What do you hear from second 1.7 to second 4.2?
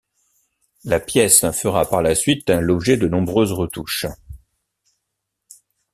par la suite l'objet de nombreuses retouches.